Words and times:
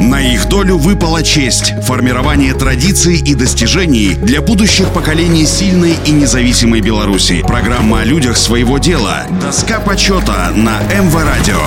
На 0.00 0.18
их 0.18 0.48
долю 0.48 0.78
выпала 0.78 1.22
честь– 1.22 1.74
формирование 1.82 2.54
традиций 2.54 3.18
и 3.18 3.34
достижений 3.34 4.14
для 4.14 4.40
будущих 4.40 4.88
поколений 4.94 5.44
сильной 5.44 5.94
и 6.06 6.10
независимой 6.10 6.80
Беларуси. 6.80 7.44
Программа 7.46 8.00
о 8.00 8.04
людях 8.04 8.38
своего 8.38 8.78
дела. 8.78 9.26
Доска 9.42 9.78
почета 9.78 10.52
на 10.56 10.80
МВ 10.84 11.14
Радио. 11.22 11.60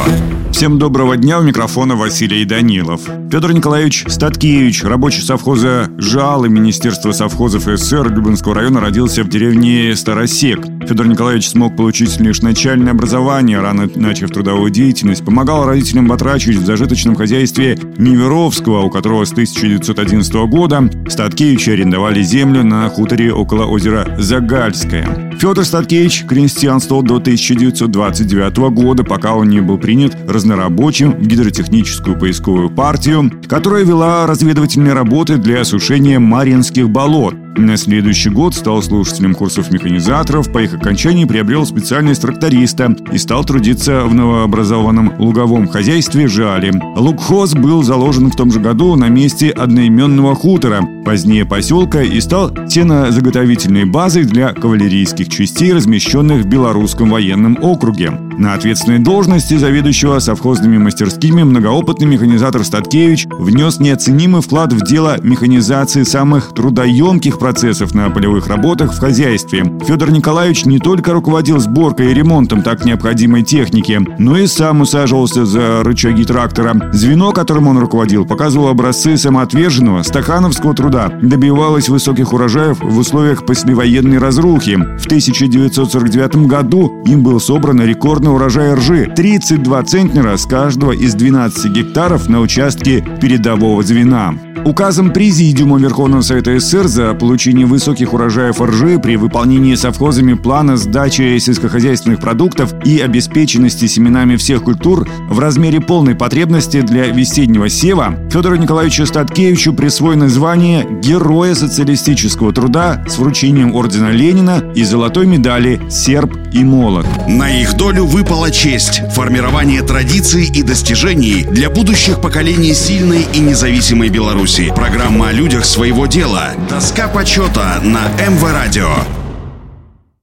Всем 0.51 0.79
доброго 0.79 1.17
дня, 1.17 1.39
у 1.39 1.43
микрофона 1.43 1.95
Василий 1.95 2.45
Данилов. 2.45 3.01
Федор 3.31 3.53
Николаевич 3.53 4.05
Статкевич, 4.07 4.83
рабочий 4.83 5.21
совхоза 5.21 5.89
ЖАЛ 5.97 6.45
и 6.45 6.49
Министерства 6.49 7.11
совхозов 7.11 7.63
СССР 7.63 8.11
Любинского 8.11 8.55
района, 8.55 8.79
родился 8.79 9.23
в 9.23 9.29
деревне 9.29 9.95
Старосек. 9.95 10.65
Федор 10.87 11.07
Николаевич 11.07 11.49
смог 11.49 11.75
получить 11.75 12.19
лишь 12.19 12.41
начальное 12.41 12.91
образование, 12.91 13.59
рано 13.59 13.89
начав 13.95 14.31
трудовую 14.31 14.69
деятельность, 14.69 15.23
помогал 15.23 15.65
родителям 15.65 16.07
батрачить 16.07 16.57
в 16.57 16.65
зажиточном 16.65 17.15
хозяйстве 17.15 17.77
Неверовского, 17.97 18.81
у 18.81 18.89
которого 18.89 19.25
с 19.25 19.31
1911 19.31 20.33
года 20.49 20.89
Статкевичи 21.07 21.69
арендовали 21.69 22.21
землю 22.21 22.63
на 22.63 22.87
хуторе 22.89 23.33
около 23.33 23.65
озера 23.65 24.15
Загальское. 24.19 25.31
Федор 25.39 25.65
Статкевич 25.65 26.25
крестьянствовал 26.25 27.01
до 27.01 27.15
1929 27.15 28.57
года, 28.73 29.03
пока 29.03 29.33
он 29.33 29.49
не 29.49 29.61
был 29.61 29.77
принят 29.77 30.15
разнорабочим 30.27 31.11
в 31.11 31.27
гидротехническую 31.27 32.17
поисковую 32.19 32.69
партию, 32.69 33.31
которая 33.47 33.83
вела 33.83 34.27
разведывательные 34.27 34.93
работы 34.93 35.37
для 35.37 35.61
осушения 35.61 36.19
Марьинских 36.19 36.89
болот. 36.89 37.35
На 37.55 37.77
следующий 37.77 38.29
год 38.29 38.55
стал 38.55 38.81
слушателем 38.81 39.35
курсов 39.35 39.71
механизаторов, 39.71 40.51
по 40.51 40.59
их 40.63 40.73
окончании 40.73 41.25
приобрел 41.25 41.65
специальность 41.65 42.21
тракториста 42.23 42.95
и 43.11 43.17
стал 43.19 43.45
трудиться 43.45 44.05
в 44.05 44.13
новообразованном 44.13 45.13
луговом 45.19 45.67
хозяйстве 45.67 46.27
«Жали». 46.27 46.73
Лукхоз 46.95 47.53
был 47.53 47.83
заложен 47.83 48.31
в 48.31 48.35
том 48.35 48.51
же 48.51 48.59
году 48.59 48.95
на 48.95 49.09
месте 49.09 49.49
одноименного 49.49 50.33
хутора, 50.33 50.81
позднее 51.05 51.45
поселка, 51.45 52.01
и 52.01 52.19
стал 52.21 52.51
сенозаготовительной 52.67 53.85
базой 53.85 54.23
для 54.23 54.53
кавалерийских 54.53 55.29
частей, 55.29 55.73
размещенных 55.73 56.45
в 56.45 56.47
Белорусском 56.47 57.11
военном 57.11 57.57
округе. 57.61 58.11
На 58.37 58.55
ответственной 58.55 58.99
должности 58.99 59.57
заведующего 59.57 60.17
совхозными 60.19 60.77
мастерскими 60.77 61.43
многоопытный 61.43 62.07
механизатор 62.07 62.63
Статкевич 62.63 63.27
внес 63.29 63.79
неоценимый 63.79 64.41
вклад 64.41 64.73
в 64.73 64.83
дело 64.83 65.17
механизации 65.21 66.03
самых 66.03 66.53
трудоемких 66.55 67.37
процессов 67.43 67.93
на 67.93 68.09
полевых 68.09 68.47
работах 68.47 68.93
в 68.93 68.99
хозяйстве. 69.01 69.65
Федор 69.85 70.11
Николаевич 70.11 70.63
не 70.63 70.79
только 70.79 71.11
руководил 71.11 71.59
сборкой 71.59 72.11
и 72.11 72.13
ремонтом 72.13 72.63
так 72.63 72.85
необходимой 72.85 73.43
техники, 73.43 73.99
но 74.17 74.37
и 74.37 74.47
сам 74.47 74.79
усаживался 74.79 75.45
за 75.45 75.83
рычаги 75.83 76.23
трактора. 76.23 76.89
Звено, 76.93 77.33
которым 77.33 77.67
он 77.67 77.79
руководил, 77.79 78.25
показывало 78.25 78.71
образцы 78.71 79.17
самоотверженного 79.17 80.03
стахановского 80.03 80.73
труда, 80.73 81.09
добивалось 81.21 81.89
высоких 81.89 82.31
урожаев 82.31 82.79
в 82.79 82.97
условиях 82.97 83.45
послевоенной 83.45 84.19
разрухи. 84.19 84.77
В 84.97 85.05
1949 85.05 86.47
году 86.47 87.03
им 87.05 87.23
был 87.23 87.41
собран 87.41 87.81
рекордный 87.81 88.33
урожай 88.33 88.73
ржи– 88.73 89.11
32 89.17 89.83
центнера 89.83 90.37
с 90.37 90.45
каждого 90.45 90.93
из 90.93 91.13
12 91.13 91.73
гектаров 91.73 92.29
на 92.29 92.39
участке 92.39 93.05
передового 93.19 93.83
звена. 93.83 94.33
Указом 94.65 95.11
Президиума 95.11 95.77
Верховного 95.77 96.21
Совета 96.21 96.57
СССР 96.57 96.87
за 96.87 97.13
получение 97.13 97.65
высоких 97.65 98.13
урожаев 98.13 98.61
ржи 98.61 98.97
при 98.97 99.17
выполнении 99.17 99.75
совхозами 99.75 100.35
плана 100.35 100.77
сдачи 100.77 101.37
сельскохозяйственных 101.37 102.19
продуктов 102.21 102.73
и 102.85 102.99
обеспеченности 102.99 103.87
семенами 103.87 104.37
всех 104.37 104.63
культур 104.63 105.07
в 105.29 105.37
размере 105.39 105.81
полной 105.81 106.15
потребности 106.15 106.79
для 106.79 107.07
весеннего 107.07 107.67
сева 107.67 108.17
Федору 108.31 108.55
Николаевичу 108.55 109.05
Статкевичу 109.05 109.73
присвоено 109.73 110.29
звание 110.29 110.87
Героя 111.01 111.55
социалистического 111.55 112.53
труда 112.53 113.03
с 113.07 113.17
вручением 113.17 113.75
ордена 113.75 114.11
Ленина 114.11 114.63
и 114.75 114.83
золотой 114.85 115.27
медали 115.27 115.81
«Серб 115.89 116.37
и 116.53 116.63
молот». 116.63 117.05
На 117.27 117.51
их 117.51 117.75
долю 117.75 118.05
выпала 118.05 118.49
честь– 118.49 119.01
формирование 119.11 119.81
традиций 119.81 120.45
и 120.45 120.63
достижений 120.63 121.43
для 121.43 121.69
будущих 121.69 122.21
поколений 122.21 122.73
сильной 122.73 123.25
и 123.33 123.39
независимой 123.39 124.09
Беларуси. 124.53 124.73
Программа 124.75 125.29
о 125.29 125.31
людях 125.31 125.65
своего 125.65 126.05
дела. 126.05 126.51
Доска 126.69 127.07
почета 127.07 127.79
на 127.81 128.09
МВ 128.21 128.43
Радио. 128.51 129.22